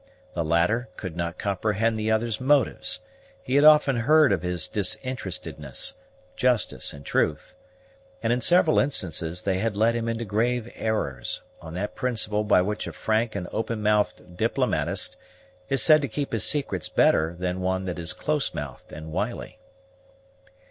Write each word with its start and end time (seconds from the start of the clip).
The 0.33 0.43
latter 0.43 0.89
could 0.97 1.15
not 1.15 1.37
comprehend 1.37 1.95
the 1.95 2.09
other's 2.09 2.41
motives; 2.41 3.01
he 3.43 3.53
had 3.53 3.63
often 3.63 3.97
heard 3.97 4.31
of 4.33 4.41
his 4.41 4.67
disinterestedness, 4.67 5.93
justice, 6.35 6.91
and 6.91 7.05
truth; 7.05 7.53
and 8.23 8.33
in 8.33 8.41
several 8.41 8.79
instances 8.79 9.43
they 9.43 9.59
had 9.59 9.77
led 9.77 9.93
him 9.93 10.09
into 10.09 10.25
grave 10.25 10.71
errors, 10.73 11.43
on 11.61 11.75
that 11.75 11.93
principle 11.93 12.43
by 12.43 12.63
which 12.63 12.87
a 12.87 12.93
frank 12.93 13.35
and 13.35 13.47
open 13.51 13.83
mouthed 13.83 14.35
diplomatist 14.35 15.17
is 15.69 15.83
said 15.83 16.01
to 16.01 16.07
keep 16.07 16.31
his 16.31 16.45
secrets 16.45 16.89
better 16.89 17.35
than 17.37 17.61
one 17.61 17.85
that 17.85 17.99
is 17.99 18.13
close 18.13 18.55
mouthed 18.55 18.91
and 18.91 19.11
wily. 19.11 19.59